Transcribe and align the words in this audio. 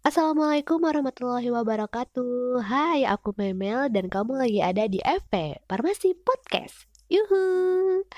Assalamualaikum 0.00 0.80
warahmatullahi 0.80 1.52
wabarakatuh. 1.52 2.64
Hai 2.64 3.04
aku 3.04 3.36
Memel 3.36 3.92
dan 3.92 4.08
kamu 4.08 4.32
lagi 4.32 4.64
ada 4.64 4.88
di 4.88 4.96
FP 5.04 5.60
Farmasi 5.68 6.16
Podcast. 6.16 6.88
Yuhu! 7.12 8.08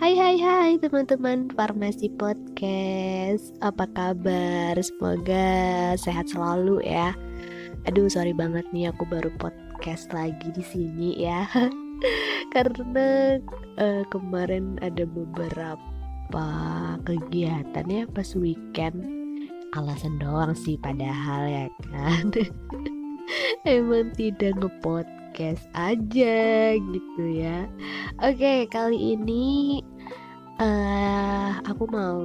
Hai 0.00 0.16
hai 0.16 0.36
hai 0.40 0.80
teman-teman 0.80 1.52
Farmasi 1.52 2.08
Podcast. 2.16 3.52
Apa 3.60 3.84
kabar? 3.92 4.80
Semoga 4.80 5.92
sehat 6.00 6.32
selalu 6.32 6.80
ya. 6.88 7.12
Aduh 7.84 8.08
sorry 8.08 8.32
banget 8.32 8.64
nih 8.72 8.88
aku 8.88 9.04
baru 9.04 9.28
podcast 9.36 9.71
podcast 9.82 10.14
lagi 10.14 10.46
di 10.54 10.62
sini 10.62 11.26
ya. 11.26 11.42
Karena 12.54 13.34
uh, 13.82 14.06
kemarin 14.14 14.78
ada 14.78 15.02
beberapa 15.02 16.46
kegiatan 17.02 17.90
ya 17.90 18.06
pas 18.06 18.30
weekend. 18.38 19.02
Alasan 19.74 20.22
doang 20.22 20.54
sih 20.54 20.78
padahal 20.78 21.50
ya 21.50 21.66
kan. 21.90 22.30
Emang 23.66 24.14
tidak 24.14 24.54
ngepodcast 24.62 25.66
aja 25.74 26.78
gitu 26.78 27.24
ya. 27.34 27.66
Oke 28.22 28.70
kali 28.70 29.18
ini 29.18 29.82
uh, 30.62 31.58
aku 31.66 31.90
mau 31.90 32.22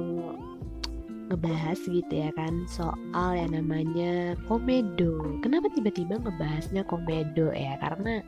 ngebahas 1.28 1.78
gitu 1.84 2.12
ya 2.12 2.32
kan 2.32 2.64
soal 2.64 3.36
yang 3.36 3.52
namanya 3.52 4.34
komedo. 4.48 5.38
Kenapa 5.44 5.68
tiba-tiba 5.72 6.16
ngebahasnya 6.16 6.82
komedo 6.88 7.52
ya? 7.52 7.76
Karena 7.78 8.24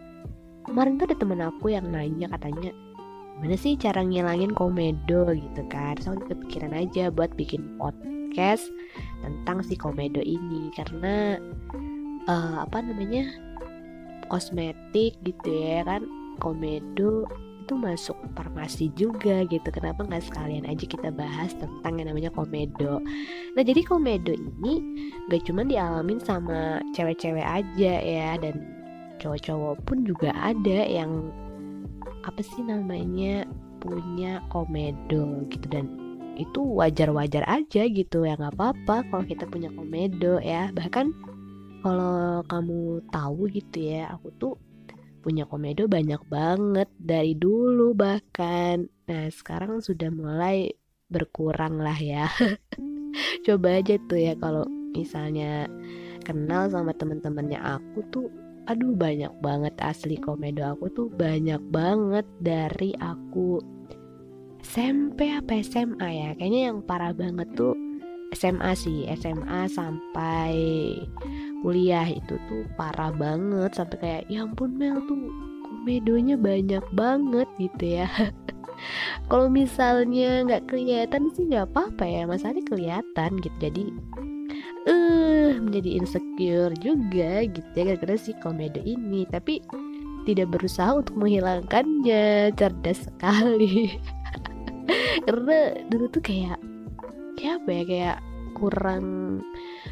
kemarin 0.68 1.00
tuh 1.00 1.09
ada 1.09 1.16
temen 1.16 1.40
aku 1.40 1.73
yang 1.73 1.88
nanya 1.88 2.28
katanya 2.28 2.71
gimana 3.40 3.56
sih 3.56 3.73
cara 3.80 4.04
ngilangin 4.04 4.52
komedo 4.52 5.32
gitu 5.32 5.62
kan. 5.73 5.96
So 6.04 6.12
kepikiran 6.12 6.76
aja 6.76 7.09
buat 7.09 7.32
bikin 7.40 7.80
podcast 7.80 8.68
tentang 9.24 9.65
si 9.65 9.74
komedo 9.80 10.21
ini 10.21 10.68
karena 10.76 11.40
uh, 12.28 12.68
apa 12.68 12.84
namanya 12.84 13.32
kosmetik 14.28 15.16
gitu 15.24 15.48
ya 15.51 15.82
kan 15.82 16.04
komedo 16.38 17.24
itu 17.71 17.79
masuk 17.79 18.18
farmasi 18.35 18.90
juga 18.99 19.46
gitu. 19.46 19.71
Kenapa 19.71 20.02
nggak 20.02 20.26
sekalian 20.26 20.66
aja 20.66 20.90
kita 20.90 21.15
bahas 21.15 21.54
tentang 21.54 22.02
yang 22.02 22.10
namanya 22.10 22.35
komedo? 22.35 22.99
Nah 23.54 23.62
jadi 23.62 23.87
komedo 23.87 24.35
ini 24.35 24.82
gak 25.30 25.46
cuma 25.46 25.62
dialamin 25.62 26.18
sama 26.18 26.82
cewek-cewek 26.99 27.46
aja 27.46 27.93
ya 28.02 28.35
dan 28.43 28.59
cowok-cowok 29.23 29.87
pun 29.87 30.02
juga 30.02 30.35
ada 30.35 30.82
yang 30.82 31.30
apa 32.27 32.43
sih 32.43 32.59
namanya 32.66 33.46
punya 33.79 34.43
komedo 34.51 35.46
gitu. 35.55 35.71
Dan 35.71 35.87
itu 36.34 36.59
wajar-wajar 36.74 37.46
aja 37.46 37.87
gitu 37.87 38.27
ya 38.27 38.34
nggak 38.34 38.59
apa-apa 38.59 39.07
kalau 39.15 39.23
kita 39.23 39.46
punya 39.46 39.71
komedo 39.71 40.43
ya. 40.43 40.74
Bahkan 40.74 41.07
kalau 41.87 42.43
kamu 42.51 42.99
tahu 43.15 43.46
gitu 43.55 43.79
ya 43.95 44.10
aku 44.10 44.34
tuh 44.43 44.59
punya 45.21 45.45
komedo 45.45 45.87
banyak 45.87 46.21
banget 46.26 46.88
dari 46.96 47.37
dulu 47.37 47.93
bahkan. 47.93 48.88
Nah, 49.07 49.29
sekarang 49.29 49.85
sudah 49.85 50.09
mulai 50.09 50.73
berkurang 51.12 51.79
lah 51.80 51.96
ya. 51.96 52.27
Coba 53.46 53.80
aja 53.80 54.01
tuh 54.09 54.21
ya 54.21 54.35
kalau 54.40 54.65
misalnya 54.96 55.68
kenal 56.24 56.68
sama 56.68 56.93
temen-temennya 56.96 57.60
aku 57.60 58.01
tuh 58.10 58.27
aduh 58.68 58.95
banyak 58.95 59.32
banget 59.43 59.74
asli 59.82 60.15
komedo 60.21 60.62
aku 60.62 60.87
tuh 60.93 61.09
banyak 61.10 61.59
banget 61.74 62.27
dari 62.38 62.95
aku 63.01 63.59
SMP 64.60 65.32
apa 65.32 65.65
SMA 65.65 66.06
ya 66.06 66.31
kayaknya 66.37 66.71
yang 66.71 66.78
parah 66.84 67.17
banget 67.17 67.49
tuh 67.56 67.75
SMA 68.31 68.77
sih 68.78 69.11
SMA 69.19 69.67
sampai 69.67 70.55
kuliah 71.60 72.09
itu 72.09 72.41
tuh 72.48 72.65
parah 72.75 73.12
banget 73.12 73.76
sampai 73.76 73.97
kayak 74.00 74.22
ya 74.32 74.44
ampun 74.44 74.75
Mel 74.76 75.00
tuh 75.04 75.16
komedonya 75.81 76.37
banyak 76.37 76.84
banget 76.93 77.48
gitu 77.56 77.84
ya. 78.03 78.09
Kalau 79.28 79.53
misalnya 79.53 80.44
nggak 80.49 80.72
kelihatan 80.72 81.28
sih 81.37 81.49
nggak 81.49 81.72
apa-apa 81.72 82.04
ya 82.04 82.22
masalahnya 82.25 82.65
kelihatan 82.65 83.31
gitu. 83.44 83.56
Jadi 83.60 83.84
eh 84.88 84.93
uh, 84.93 85.50
menjadi 85.60 86.00
insecure 86.00 86.72
juga 86.81 87.44
gitu 87.44 87.69
ya 87.76 87.82
gara-gara 87.93 88.16
si 88.16 88.32
komedo 88.41 88.81
ini. 88.81 89.28
Tapi 89.28 89.60
tidak 90.25 90.53
berusaha 90.53 91.00
untuk 91.00 91.16
menghilangkannya 91.16 92.56
cerdas 92.56 93.09
sekali. 93.09 94.00
Karena 95.28 95.76
dulu 95.88 96.09
tuh 96.09 96.25
kayak 96.25 96.60
kayak 97.37 97.65
apa 97.65 97.70
ya 97.72 97.82
kayak 97.84 98.19
kurang 98.56 99.06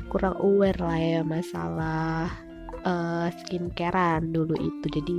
kurang 0.09 0.37
aware 0.41 0.79
lah 0.79 0.99
ya 0.99 1.21
masalah 1.25 2.31
uh, 2.85 3.29
skincarean 3.43 4.31
dulu 4.31 4.55
itu. 4.59 4.87
Jadi 4.93 5.19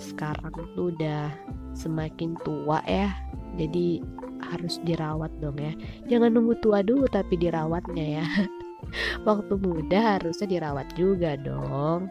sekarang 0.00 0.52
tuh 0.74 0.90
udah 0.94 1.30
semakin 1.76 2.34
tua 2.42 2.80
ya. 2.88 3.12
Jadi 3.58 4.00
harus 4.40 4.80
dirawat 4.82 5.30
dong 5.38 5.58
ya. 5.60 5.72
Jangan 6.08 6.34
nunggu 6.34 6.58
tua 6.64 6.80
dulu 6.80 7.06
tapi 7.10 7.36
dirawatnya 7.36 8.22
ya. 8.22 8.26
Waktu 9.28 9.54
muda 9.60 10.18
harusnya 10.18 10.48
dirawat 10.48 10.88
juga 10.96 11.36
dong. 11.36 12.08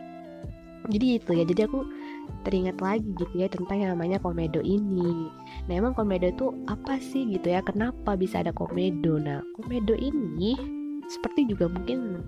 Jadi 0.89 1.21
itu 1.21 1.31
ya. 1.35 1.43
Jadi 1.43 1.61
aku 1.65 1.79
teringat 2.45 2.77
lagi 2.79 3.09
gitu 3.17 3.35
ya 3.35 3.49
tentang 3.51 3.83
yang 3.83 3.91
namanya 3.97 4.21
komedo 4.21 4.61
ini. 4.63 5.27
Nah 5.67 5.73
emang 5.73 5.93
komedo 5.97 6.29
itu 6.29 6.53
apa 6.69 7.01
sih 7.01 7.27
gitu 7.35 7.51
ya? 7.51 7.59
Kenapa 7.65 8.15
bisa 8.15 8.41
ada 8.41 8.53
komedo? 8.53 9.19
Nah 9.19 9.43
komedo 9.57 9.97
ini 9.97 10.78
seperti 11.09 11.49
juga 11.49 11.65
mungkin 11.67 12.23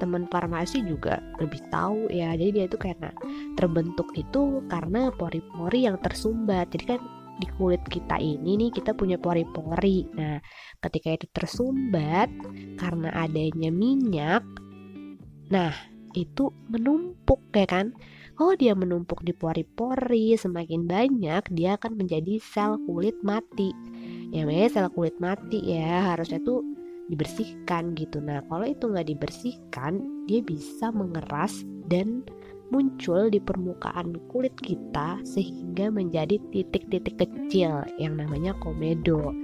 teman 0.00 0.24
farmasi 0.32 0.80
juga 0.84 1.20
lebih 1.36 1.60
tahu 1.68 2.08
ya. 2.08 2.32
Jadi 2.32 2.50
dia 2.56 2.64
itu 2.64 2.80
karena 2.80 3.12
terbentuk 3.54 4.08
itu 4.16 4.64
karena 4.72 5.12
pori-pori 5.12 5.84
yang 5.84 6.00
tersumbat. 6.00 6.72
Jadi 6.72 6.84
kan 6.96 7.00
di 7.40 7.48
kulit 7.56 7.80
kita 7.88 8.20
ini 8.20 8.56
nih 8.56 8.70
kita 8.72 8.96
punya 8.96 9.20
pori-pori. 9.20 10.08
Nah 10.16 10.40
ketika 10.80 11.16
itu 11.16 11.26
tersumbat 11.32 12.28
karena 12.80 13.08
adanya 13.16 13.72
minyak 13.72 14.44
nah 15.50 15.74
itu 16.14 16.52
menumpuk 16.72 17.42
ya 17.52 17.68
kan? 17.68 17.92
Oh 18.40 18.56
dia 18.56 18.72
menumpuk 18.72 19.20
di 19.20 19.36
pori-pori 19.36 20.32
semakin 20.32 20.88
banyak 20.88 21.44
dia 21.52 21.76
akan 21.76 22.00
menjadi 22.00 22.40
sel 22.40 22.80
kulit 22.88 23.20
mati. 23.20 23.72
Ya 24.32 24.48
sel 24.72 24.88
kulit 24.92 25.20
mati 25.20 25.60
ya. 25.60 26.14
Harusnya 26.14 26.40
tuh 26.40 26.64
dibersihkan 27.10 27.98
gitu. 27.98 28.22
Nah 28.22 28.40
kalau 28.46 28.64
itu 28.64 28.86
nggak 28.86 29.10
dibersihkan 29.10 30.00
dia 30.30 30.40
bisa 30.40 30.94
mengeras 30.94 31.66
dan 31.90 32.22
muncul 32.70 33.26
di 33.26 33.42
permukaan 33.42 34.14
kulit 34.30 34.54
kita 34.62 35.18
sehingga 35.26 35.90
menjadi 35.90 36.38
titik-titik 36.54 37.18
kecil 37.18 37.82
yang 37.98 38.14
namanya 38.14 38.54
komedo. 38.62 39.34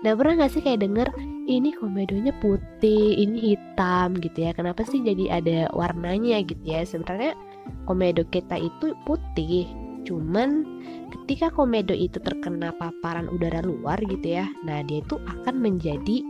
Nah 0.00 0.16
pernah 0.16 0.48
gak 0.48 0.56
sih 0.56 0.64
kayak 0.64 0.80
denger 0.80 1.12
ini 1.44 1.76
komedonya 1.76 2.32
putih, 2.40 3.20
ini 3.20 3.52
hitam 3.52 4.16
gitu 4.16 4.48
ya? 4.48 4.56
Kenapa 4.56 4.80
sih 4.88 5.04
jadi 5.04 5.44
ada 5.44 5.68
warnanya 5.76 6.40
gitu 6.40 6.64
ya? 6.64 6.80
Sebenarnya 6.88 7.36
komedo 7.84 8.24
kita 8.32 8.56
itu 8.56 8.96
putih 9.04 9.68
Cuman 10.08 10.64
ketika 11.12 11.52
komedo 11.52 11.92
itu 11.92 12.16
terkena 12.18 12.72
paparan 12.80 13.28
udara 13.28 13.60
luar 13.60 14.00
gitu 14.08 14.40
ya 14.40 14.48
Nah 14.64 14.80
dia 14.88 15.04
itu 15.04 15.20
akan 15.20 15.60
menjadi 15.60 16.24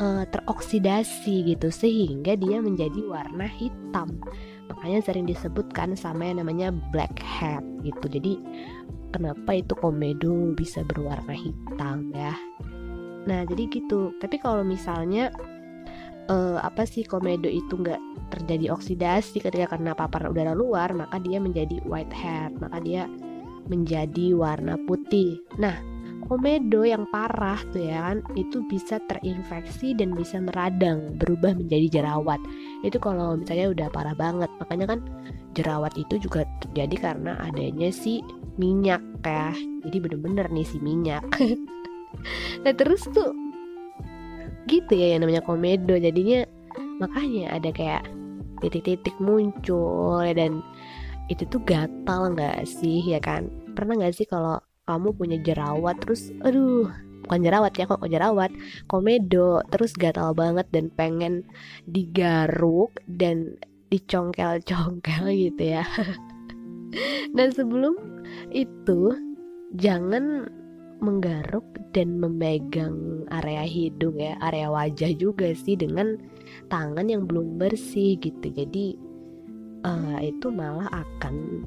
uh, 0.00 0.24
teroksidasi 0.28 1.52
gitu 1.56 1.68
sehingga 1.68 2.38
dia 2.38 2.62
menjadi 2.62 3.02
warna 3.04 3.44
hitam. 3.48 4.20
Makanya 4.72 5.00
sering 5.04 5.26
disebutkan 5.28 5.98
sama 5.98 6.30
yang 6.30 6.40
namanya 6.40 6.72
black 6.94 7.20
hat 7.20 7.64
gitu. 7.84 8.06
Jadi 8.08 8.32
kenapa 9.12 9.58
itu 9.58 9.76
komedo 9.76 10.56
bisa 10.56 10.80
berwarna 10.86 11.34
hitam 11.36 12.14
ya? 12.14 12.32
Nah 13.28 13.44
jadi 13.44 13.68
gitu. 13.68 14.16
Tapi 14.16 14.40
kalau 14.40 14.64
misalnya 14.64 15.28
uh, 16.32 16.58
apa 16.62 16.88
sih 16.88 17.04
komedo 17.04 17.50
itu 17.50 17.76
nggak 17.76 18.00
terjadi 18.32 18.72
oksidasi 18.72 19.44
ketika 19.44 19.76
kena 19.76 19.92
paparan 19.92 20.32
udara 20.32 20.56
luar 20.56 20.88
maka 20.96 21.20
dia 21.20 21.36
menjadi 21.36 21.84
white 21.84 22.16
hat 22.16 22.56
maka 22.56 22.80
dia 22.80 23.04
menjadi 23.68 24.34
warna 24.34 24.80
putih. 24.88 25.38
Nah 25.60 25.91
komedo 26.26 26.86
yang 26.86 27.04
parah 27.10 27.58
tuh 27.70 27.82
ya 27.82 28.10
kan 28.10 28.24
itu 28.38 28.62
bisa 28.66 28.98
terinfeksi 29.10 29.94
dan 29.96 30.14
bisa 30.16 30.38
meradang 30.38 31.18
berubah 31.18 31.54
menjadi 31.56 32.00
jerawat. 32.00 32.40
Itu 32.86 32.98
kalau 33.02 33.38
misalnya 33.38 33.72
udah 33.72 33.88
parah 33.90 34.16
banget 34.16 34.50
makanya 34.58 34.96
kan 34.96 35.00
jerawat 35.52 35.92
itu 36.00 36.18
juga 36.22 36.48
terjadi 36.64 37.12
karena 37.12 37.36
adanya 37.42 37.92
si 37.92 38.24
minyak 38.56 39.02
ya. 39.26 39.52
Jadi 39.84 39.96
bener-bener 39.98 40.46
nih 40.50 40.66
si 40.66 40.78
minyak. 40.80 41.24
Nah 42.62 42.76
terus 42.76 43.08
tuh 43.08 43.32
gitu 44.68 44.92
ya 44.92 45.16
yang 45.16 45.24
namanya 45.24 45.40
komedo 45.40 45.96
jadinya 45.96 46.44
makanya 47.00 47.56
ada 47.56 47.72
kayak 47.72 48.04
titik-titik 48.60 49.16
muncul 49.16 50.20
dan 50.22 50.60
itu 51.32 51.48
tuh 51.48 51.58
gatal 51.64 52.36
nggak 52.36 52.68
sih 52.68 53.00
ya 53.00 53.18
kan? 53.18 53.48
Pernah 53.72 53.96
nggak 53.98 54.14
sih 54.14 54.28
kalau 54.28 54.60
kamu 54.86 55.14
punya 55.14 55.38
jerawat 55.40 56.02
terus 56.02 56.34
aduh 56.42 56.90
bukan 57.22 57.40
jerawat 57.48 57.72
ya 57.78 57.86
kok 57.86 58.02
jerawat? 58.10 58.50
Komedo 58.90 59.62
terus 59.70 59.94
gatal 59.94 60.34
banget 60.34 60.66
dan 60.74 60.90
pengen 60.92 61.46
digaruk 61.86 62.92
dan 63.06 63.56
dicongkel-congkel 63.88 65.30
gitu 65.30 65.78
ya. 65.78 65.84
Dan 67.32 67.48
sebelum 67.56 67.96
itu 68.52 69.16
jangan 69.80 70.44
menggaruk 71.00 71.64
dan 71.96 72.20
memegang 72.20 73.24
area 73.32 73.64
hidung 73.64 74.20
ya 74.20 74.36
area 74.44 74.68
wajah 74.68 75.10
juga 75.16 75.56
sih 75.56 75.74
dengan 75.74 76.20
tangan 76.68 77.08
yang 77.08 77.24
belum 77.24 77.56
bersih 77.56 78.20
gitu. 78.20 78.52
Jadi 78.52 79.00
uh, 79.88 80.20
itu 80.20 80.52
malah 80.52 80.92
akan 80.92 81.64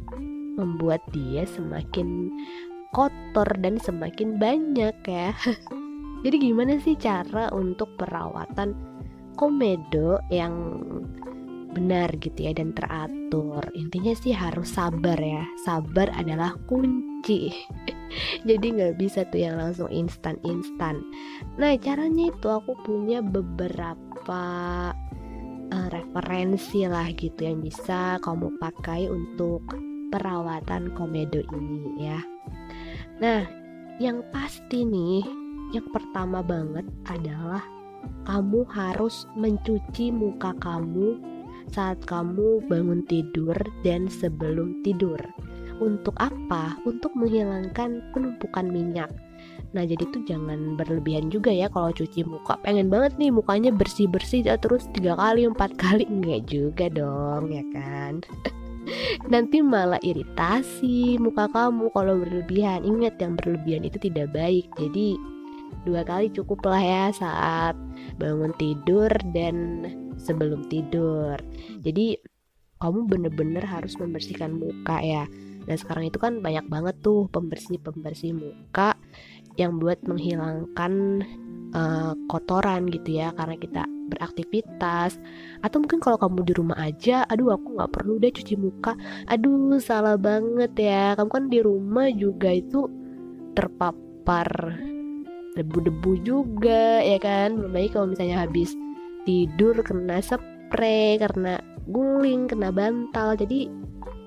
membuat 0.61 1.01
dia 1.09 1.43
semakin 1.49 2.29
kotor 2.95 3.49
dan 3.59 3.75
semakin 3.75 4.39
banyak 4.39 4.95
ya. 5.03 5.35
Jadi 6.23 6.35
gimana 6.39 6.79
sih 6.79 6.95
cara 6.95 7.51
untuk 7.51 7.91
perawatan 7.99 8.71
komedo 9.35 10.23
yang 10.31 10.79
benar 11.75 12.07
gitu 12.23 12.47
ya 12.47 12.55
dan 12.55 12.71
teratur. 12.71 13.59
Intinya 13.75 14.15
sih 14.15 14.31
harus 14.31 14.71
sabar 14.71 15.19
ya. 15.19 15.43
Sabar 15.67 16.07
adalah 16.15 16.55
kunci. 16.71 17.51
Jadi 18.47 18.79
nggak 18.79 18.95
bisa 18.95 19.27
tuh 19.27 19.43
yang 19.43 19.59
langsung 19.59 19.91
instan-instan. 19.91 21.03
Nah 21.59 21.75
caranya 21.83 22.31
itu 22.31 22.47
aku 22.47 22.79
punya 22.87 23.19
beberapa 23.19 24.41
uh, 25.67 25.87
referensi 25.91 26.87
lah 26.87 27.11
gitu 27.11 27.43
yang 27.43 27.59
bisa 27.59 28.23
kamu 28.23 28.55
pakai 28.55 29.11
untuk 29.11 29.67
perawatan 30.15 30.95
komedo 30.95 31.43
ini 31.51 32.07
ya. 32.07 32.23
Nah, 33.15 33.47
yang 33.95 34.27
pasti 34.35 34.83
nih, 34.83 35.23
yang 35.71 35.87
pertama 35.91 36.43
banget 36.43 36.83
adalah 37.07 37.63
kamu 38.27 38.67
harus 38.69 39.25
mencuci 39.39 40.11
muka 40.11 40.51
kamu 40.61 41.17
saat 41.73 41.97
kamu 42.05 42.61
bangun 42.67 43.01
tidur 43.07 43.55
dan 43.81 44.11
sebelum 44.11 44.83
tidur. 44.83 45.17
Untuk 45.79 46.15
apa? 46.19 46.79
Untuk 46.87 47.11
menghilangkan 47.19 47.99
penumpukan 48.15 48.67
minyak. 48.67 49.11
Nah 49.75 49.83
jadi 49.83 50.07
tuh 50.07 50.23
jangan 50.23 50.79
berlebihan 50.79 51.27
juga 51.27 51.51
ya 51.51 51.67
kalau 51.67 51.91
cuci 51.91 52.23
muka 52.23 52.55
Pengen 52.63 52.87
banget 52.87 53.19
nih 53.19 53.29
mukanya 53.29 53.75
bersih-bersih 53.75 54.47
terus 54.57 54.87
tiga 54.95 55.19
kali, 55.19 55.43
empat 55.43 55.75
kali 55.75 56.07
Enggak 56.07 56.47
juga 56.47 56.87
dong 56.87 57.51
ya 57.51 57.63
kan 57.75 58.23
nanti 59.31 59.61
malah 59.61 59.99
iritasi 60.01 61.17
muka 61.17 61.49
kamu 61.49 61.89
kalau 61.93 62.21
berlebihan. 62.21 62.85
Ingat 62.85 63.19
yang 63.21 63.33
berlebihan 63.39 63.83
itu 63.87 63.97
tidak 63.97 64.33
baik. 64.35 64.69
Jadi 64.77 65.17
dua 65.85 66.01
kali 66.01 66.33
cukup 66.33 66.65
lah 66.65 66.81
ya 66.81 67.03
saat 67.13 67.75
bangun 68.17 68.53
tidur 68.57 69.11
dan 69.33 69.85
sebelum 70.17 70.65
tidur. 70.69 71.37
Jadi 71.85 72.17
kamu 72.81 73.07
bener-bener 73.07 73.63
harus 73.63 73.95
membersihkan 73.97 74.55
muka 74.55 74.99
ya. 75.01 75.25
Dan 75.65 75.75
sekarang 75.81 76.13
itu 76.13 76.21
kan 76.21 76.45
banyak 76.45 76.69
banget 76.69 76.95
tuh 77.01 77.25
pembersih-pembersih 77.33 78.37
muka 78.37 78.93
yang 79.57 79.81
buat 79.81 79.97
menghilangkan 80.05 81.23
uh, 81.73 82.13
kotoran 82.29 82.85
gitu 82.91 83.17
ya. 83.17 83.33
Karena 83.33 83.57
kita 83.57 83.83
beraktivitas. 84.07 85.17
Atau 85.61 85.81
mungkin 85.81 85.99
kalau 85.99 86.17
kamu 86.21 86.45
di 86.45 86.53
rumah 86.55 86.77
aja 86.79 87.25
aduh 87.25 87.57
aku 87.57 87.77
nggak 87.77 87.91
perlu 87.91 88.21
deh 88.21 88.31
cuci 88.31 88.55
muka. 88.55 88.93
Aduh 89.29 89.77
salah 89.81 90.15
banget 90.15 90.71
ya. 90.77 91.13
Kamu 91.17 91.29
kan 91.29 91.45
di 91.49 91.59
rumah 91.61 92.07
juga 92.13 92.53
itu 92.53 92.87
terpapar 93.57 94.77
debu-debu 95.55 96.11
juga 96.21 97.01
ya 97.01 97.17
kan? 97.17 97.57
Belum 97.57 97.73
lagi 97.73 97.89
kalau 97.89 98.07
misalnya 98.11 98.45
habis 98.45 98.71
tidur 99.25 99.75
kena 99.81 100.21
spray 100.21 101.17
karena 101.17 101.57
guling 101.89 102.45
kena 102.49 102.69
bantal. 102.69 103.33
Jadi 103.33 103.67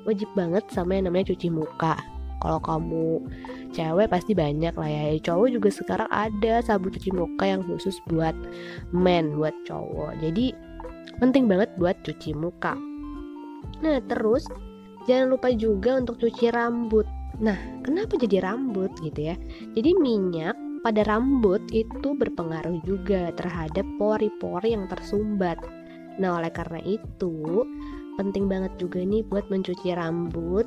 wajib 0.09 0.29
banget 0.33 0.65
sama 0.73 0.97
yang 0.97 1.13
namanya 1.13 1.31
cuci 1.37 1.53
muka 1.53 2.18
kalau 2.39 2.63
kamu 2.63 3.23
cewek 3.75 4.09
pasti 4.11 4.33
banyak 4.33 4.75
lah 4.75 4.89
ya. 4.89 5.19
Cowok 5.23 5.49
juga 5.51 5.69
sekarang 5.75 6.11
ada 6.11 6.63
sabun 6.63 6.95
cuci 6.95 7.11
muka 7.15 7.45
yang 7.45 7.63
khusus 7.67 7.99
buat 8.07 8.35
men 8.95 9.35
buat 9.35 9.55
cowok. 9.67 10.19
Jadi 10.23 10.55
penting 11.19 11.51
banget 11.51 11.71
buat 11.77 11.99
cuci 12.07 12.35
muka. 12.39 12.79
Nah 13.83 13.99
terus 14.07 14.47
jangan 15.11 15.35
lupa 15.35 15.51
juga 15.55 15.99
untuk 15.99 16.19
cuci 16.23 16.55
rambut. 16.55 17.07
Nah 17.43 17.59
kenapa 17.83 18.15
jadi 18.19 18.43
rambut 18.43 18.91
gitu 19.03 19.35
ya? 19.35 19.37
Jadi 19.75 19.99
minyak 19.99 20.55
pada 20.83 21.03
rambut 21.07 21.61
itu 21.75 22.15
berpengaruh 22.15 22.79
juga 22.87 23.35
terhadap 23.35 23.85
pori-pori 23.99 24.79
yang 24.79 24.87
tersumbat. 24.87 25.59
Nah 26.23 26.39
oleh 26.39 26.51
karena 26.55 26.79
itu 26.87 27.67
penting 28.19 28.51
banget 28.51 28.75
juga 28.79 29.03
nih 29.03 29.23
buat 29.27 29.47
mencuci 29.47 29.95
rambut 29.95 30.67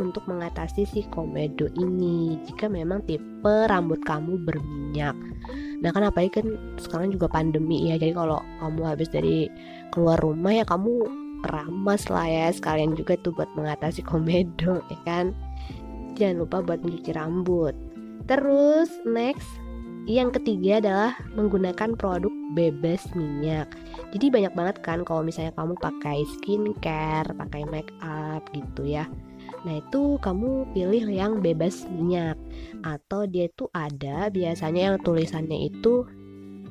untuk 0.00 0.24
mengatasi 0.26 0.88
si 0.88 1.04
komedo 1.12 1.68
ini 1.76 2.40
jika 2.48 2.66
memang 2.66 3.04
tipe 3.04 3.54
rambut 3.68 4.00
kamu 4.02 4.40
berminyak. 4.48 5.14
Nah 5.84 5.90
kan 5.92 6.08
apalagi 6.08 6.40
kan 6.40 6.46
sekarang 6.80 7.12
juga 7.12 7.28
pandemi 7.28 7.92
ya 7.92 8.00
jadi 8.00 8.16
kalau 8.16 8.40
kamu 8.64 8.82
habis 8.88 9.08
dari 9.12 9.46
keluar 9.92 10.16
rumah 10.18 10.56
ya 10.56 10.64
kamu 10.64 11.06
ramas 11.44 12.08
lah 12.12 12.28
ya 12.28 12.46
sekalian 12.52 12.92
juga 12.96 13.16
tuh 13.20 13.32
buat 13.36 13.48
mengatasi 13.54 14.00
komedo 14.02 14.80
ya 14.88 14.98
kan. 15.04 15.36
Jangan 16.16 16.36
lupa 16.42 16.64
buat 16.64 16.80
mencuci 16.80 17.12
rambut. 17.12 17.72
Terus 18.28 18.88
next 19.08 19.48
yang 20.08 20.32
ketiga 20.32 20.80
adalah 20.80 21.12
menggunakan 21.36 21.92
produk 21.94 22.32
bebas 22.56 23.04
minyak. 23.12 23.68
Jadi 24.10 24.26
banyak 24.32 24.52
banget 24.56 24.76
kan 24.82 25.04
kalau 25.04 25.22
misalnya 25.22 25.54
kamu 25.54 25.76
pakai 25.78 26.24
skincare, 26.26 27.30
pakai 27.36 27.62
make 27.68 27.92
up 28.02 28.42
gitu 28.50 28.88
ya. 28.88 29.06
Nah 29.64 29.74
itu 29.80 30.16
kamu 30.20 30.72
pilih 30.72 31.04
yang 31.10 31.44
bebas 31.44 31.84
minyak 31.92 32.36
atau 32.80 33.28
dia 33.28 33.48
itu 33.48 33.68
ada 33.76 34.32
biasanya 34.32 34.92
yang 34.92 34.96
tulisannya 35.04 35.68
itu 35.68 36.08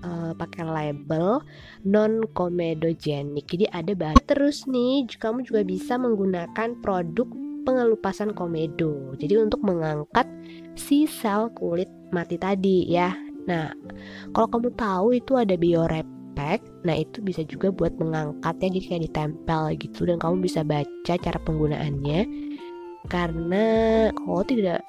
uh, 0.04 0.32
pakai 0.36 0.64
label 0.66 1.44
non 1.86 2.26
comedogenic. 2.34 3.46
Jadi 3.46 3.66
ada 3.70 3.92
bahan 3.94 4.22
terus 4.26 4.66
nih 4.66 5.06
kamu 5.20 5.46
juga 5.46 5.62
bisa 5.62 6.00
menggunakan 6.00 6.78
produk 6.82 7.28
pengelupasan 7.68 8.34
komedo. 8.34 9.14
Jadi 9.20 9.38
untuk 9.38 9.62
mengangkat 9.62 10.26
si 10.74 11.06
sel 11.06 11.52
kulit 11.54 11.90
mati 12.10 12.40
tadi 12.40 12.90
ya. 12.90 13.14
Nah, 13.46 13.74
kalau 14.34 14.48
kamu 14.50 14.70
tahu 14.78 15.08
itu 15.18 15.34
ada 15.34 15.58
biorepek, 15.58 16.62
nah 16.86 16.94
itu 16.94 17.18
bisa 17.22 17.42
juga 17.46 17.74
buat 17.74 17.98
mengangkatnya 17.98 18.78
jadi 18.78 18.86
kayak 18.86 19.04
ditempel 19.10 19.64
gitu 19.82 20.06
dan 20.06 20.22
kamu 20.22 20.46
bisa 20.46 20.62
baca 20.62 21.14
cara 21.18 21.40
penggunaannya 21.42 22.20
karena 23.08 23.66
kalau 24.12 24.44
tidak 24.44 24.84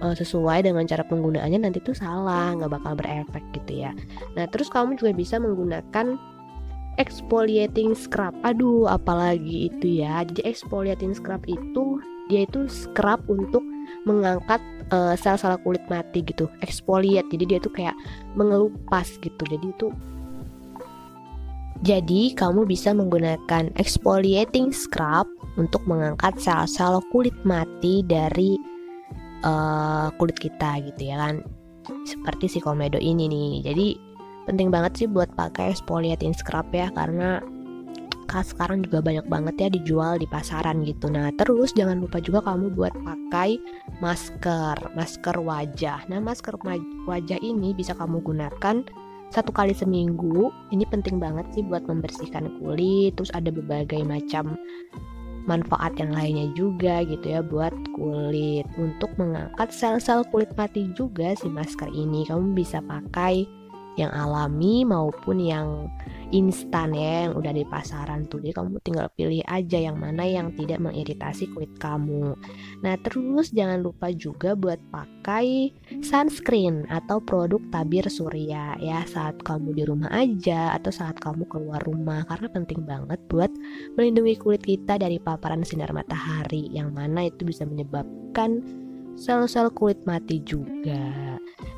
uh, 0.00 0.14
sesuai 0.14 0.64
dengan 0.66 0.86
cara 0.86 1.02
penggunaannya 1.02 1.66
nanti 1.66 1.82
tuh 1.82 1.96
salah 1.96 2.54
nggak 2.54 2.72
bakal 2.78 2.92
berefek 2.94 3.44
gitu 3.56 3.86
ya. 3.86 3.90
Nah 4.38 4.46
terus 4.46 4.70
kamu 4.70 5.00
juga 5.00 5.12
bisa 5.16 5.40
menggunakan 5.40 6.16
exfoliating 7.00 7.92
scrub. 7.96 8.32
Aduh 8.44 8.88
apalagi 8.88 9.72
itu 9.72 10.00
ya. 10.04 10.22
Jadi 10.24 10.44
exfoliating 10.46 11.16
scrub 11.16 11.42
itu 11.48 12.00
dia 12.30 12.46
itu 12.46 12.66
scrub 12.66 13.22
untuk 13.30 13.62
mengangkat 14.06 14.58
uh, 14.90 15.14
sel-sel 15.14 15.58
kulit 15.62 15.82
mati 15.90 16.22
gitu. 16.24 16.50
Exfoliate. 16.62 17.28
Jadi 17.32 17.44
dia 17.46 17.58
tuh 17.58 17.72
kayak 17.72 17.96
mengelupas 18.38 19.18
gitu. 19.20 19.42
Jadi 19.46 19.66
itu 19.74 19.90
jadi 21.84 22.32
kamu 22.32 22.64
bisa 22.64 22.96
menggunakan 22.96 23.68
exfoliating 23.76 24.72
scrub 24.72 25.28
untuk 25.56 25.82
mengangkat 25.88 26.36
sel-sel 26.40 27.00
kulit 27.12 27.34
mati 27.42 28.04
dari 28.04 28.56
uh, 29.44 30.12
kulit 30.20 30.36
kita 30.36 30.80
gitu 30.84 31.12
ya 31.12 31.16
kan. 31.20 31.44
Seperti 32.06 32.46
si 32.46 32.58
komedo 32.62 33.00
ini 33.00 33.28
nih. 33.28 33.52
Jadi 33.66 33.86
penting 34.46 34.70
banget 34.70 34.92
sih 35.04 35.08
buat 35.10 35.32
pakai 35.34 35.74
exfoliating 35.74 36.32
scrub 36.36 36.70
ya 36.70 36.88
karena 36.94 37.42
sekarang 38.36 38.84
juga 38.84 39.00
banyak 39.00 39.24
banget 39.32 39.54
ya 39.56 39.68
dijual 39.72 40.20
di 40.20 40.28
pasaran 40.28 40.84
gitu. 40.84 41.08
Nah 41.08 41.32
terus 41.40 41.72
jangan 41.72 42.04
lupa 42.04 42.20
juga 42.20 42.44
kamu 42.44 42.76
buat 42.76 42.92
pakai 42.92 43.56
masker 44.04 44.92
masker 44.92 45.36
wajah. 45.40 46.04
Nah 46.12 46.20
masker 46.20 46.60
wajah 47.08 47.40
ini 47.40 47.72
bisa 47.72 47.96
kamu 47.96 48.20
gunakan 48.20 48.84
satu 49.32 49.50
kali 49.56 49.72
seminggu. 49.72 50.52
Ini 50.68 50.84
penting 50.92 51.16
banget 51.16 51.48
sih 51.56 51.64
buat 51.64 51.88
membersihkan 51.88 52.60
kulit 52.60 53.16
terus 53.16 53.32
ada 53.32 53.48
berbagai 53.48 54.04
macam 54.04 54.60
manfaat 55.46 55.94
yang 55.96 56.12
lainnya 56.12 56.50
juga 56.52 57.06
gitu 57.06 57.24
ya 57.24 57.40
buat 57.40 57.72
kulit. 57.94 58.66
Untuk 58.76 59.10
mengangkat 59.16 59.72
sel-sel 59.72 60.26
kulit 60.28 60.50
mati 60.58 60.90
juga 60.92 61.32
si 61.38 61.48
masker 61.48 61.88
ini 61.94 62.26
kamu 62.26 62.52
bisa 62.52 62.82
pakai 62.84 63.46
yang 63.96 64.12
alami 64.12 64.84
maupun 64.84 65.40
yang 65.40 65.88
instan 66.34 66.90
ya 66.94 67.28
yang 67.28 67.34
udah 67.38 67.52
di 67.54 67.64
pasaran 67.66 68.26
tuh. 68.26 68.42
Jadi 68.42 68.54
kamu 68.54 68.78
tinggal 68.82 69.06
pilih 69.14 69.42
aja 69.46 69.78
yang 69.78 69.98
mana 69.98 70.26
yang 70.26 70.50
tidak 70.54 70.82
mengiritasi 70.82 71.50
kulit 71.54 71.70
kamu. 71.78 72.34
Nah 72.82 72.94
terus 73.02 73.54
jangan 73.54 73.82
lupa 73.82 74.10
juga 74.10 74.58
buat 74.58 74.78
pakai 74.90 75.70
sunscreen 76.02 76.86
atau 76.90 77.22
produk 77.22 77.62
tabir 77.70 78.06
surya 78.10 78.78
ya 78.82 79.06
saat 79.06 79.38
kamu 79.42 79.74
di 79.76 79.82
rumah 79.86 80.10
aja 80.10 80.74
atau 80.74 80.90
saat 80.90 81.18
kamu 81.22 81.46
keluar 81.46 81.82
rumah. 81.86 82.26
Karena 82.26 82.48
penting 82.50 82.82
banget 82.82 83.18
buat 83.30 83.50
melindungi 83.94 84.34
kulit 84.38 84.62
kita 84.66 84.98
dari 84.98 85.22
paparan 85.22 85.62
sinar 85.62 85.94
matahari 85.94 86.70
yang 86.74 86.90
mana 86.90 87.30
itu 87.30 87.46
bisa 87.46 87.62
menyebabkan 87.62 88.62
sel-sel 89.16 89.72
kulit 89.72 89.98
mati 90.04 90.38
juga. 90.44 91.36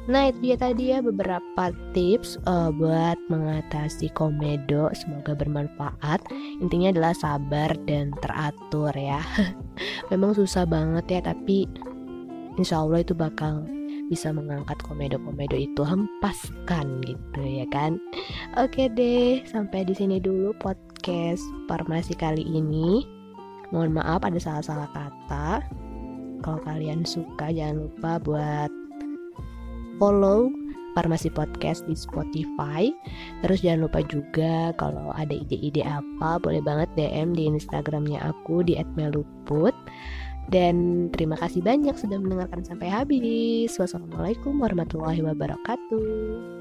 Nah 0.09 0.33
itu 0.33 0.51
dia 0.51 0.57
tadi 0.57 0.91
ya 0.91 1.05
beberapa 1.05 1.71
tips 1.93 2.41
uh, 2.49 2.73
buat 2.73 3.21
mengatasi 3.29 4.09
komedo. 4.17 4.89
Semoga 4.97 5.37
bermanfaat. 5.37 6.25
Intinya 6.65 6.91
adalah 6.93 7.15
sabar 7.15 7.71
dan 7.85 8.11
teratur 8.19 8.93
ya. 8.97 9.21
Memang 10.11 10.33
susah 10.35 10.65
banget 10.65 11.21
ya 11.21 11.21
tapi 11.33 11.69
Insya 12.59 12.83
Allah 12.83 13.07
itu 13.07 13.15
bakal 13.15 13.63
bisa 14.11 14.35
mengangkat 14.35 14.75
komedo-komedo 14.83 15.55
itu 15.55 15.85
hempaskan 15.87 17.05
gitu 17.07 17.41
ya 17.45 17.69
kan. 17.71 18.03
Oke 18.59 18.91
deh 18.91 19.47
sampai 19.47 19.87
di 19.87 19.95
sini 19.95 20.19
dulu 20.19 20.51
podcast 20.59 21.45
farmasi 21.71 22.19
kali 22.19 22.43
ini. 22.43 23.07
Mohon 23.71 24.03
maaf 24.03 24.27
ada 24.27 24.41
salah-salah 24.41 24.91
kata 24.91 25.63
Kalau 26.43 26.61
kalian 26.65 27.03
suka 27.03 27.51
jangan 27.51 27.89
lupa 27.89 28.19
buat 28.23 28.71
follow 29.99 30.51
Farmasi 30.99 31.31
Podcast 31.31 31.87
di 31.87 31.95
Spotify. 31.95 32.91
Terus 33.47 33.63
jangan 33.63 33.87
lupa 33.87 34.01
juga 34.03 34.75
kalau 34.75 35.15
ada 35.15 35.31
ide-ide 35.31 35.87
apa 35.87 36.43
boleh 36.43 36.59
banget 36.59 36.91
DM 36.99 37.39
di 37.39 37.47
Instagramnya 37.47 38.19
aku 38.27 38.67
di 38.67 38.75
@meluput. 38.99 39.75
Dan 40.49 41.07
terima 41.13 41.37
kasih 41.37 41.61
banyak 41.61 41.95
sudah 41.95 42.19
mendengarkan 42.19 42.65
sampai 42.65 42.89
habis. 42.89 43.77
Wassalamualaikum 43.77 44.59
warahmatullahi 44.59 45.21
wabarakatuh. 45.23 46.58